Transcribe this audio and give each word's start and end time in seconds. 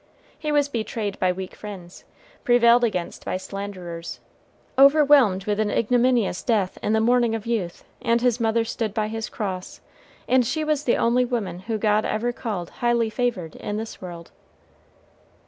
He 0.39 0.51
was 0.51 0.67
betrayed 0.67 1.19
by 1.19 1.31
weak 1.31 1.53
friends, 1.53 2.05
prevailed 2.43 2.83
against 2.83 3.23
by 3.23 3.37
slanderers, 3.37 4.19
overwhelmed 4.75 5.45
with 5.45 5.59
an 5.59 5.69
ignominious 5.69 6.41
death 6.41 6.79
in 6.81 6.93
the 6.93 6.99
morning 6.99 7.35
of 7.35 7.45
youth, 7.45 7.85
and 8.01 8.19
his 8.19 8.39
mother 8.39 8.65
stood 8.65 8.95
by 8.95 9.09
his 9.09 9.29
cross, 9.29 9.79
and 10.27 10.43
she 10.43 10.63
was 10.63 10.85
the 10.85 10.97
only 10.97 11.23
woman 11.23 11.59
whom 11.59 11.77
God 11.77 12.03
ever 12.03 12.31
called 12.33 12.71
highly 12.81 13.11
favored 13.11 13.55
in 13.57 13.77
this 13.77 14.01
world. 14.01 14.31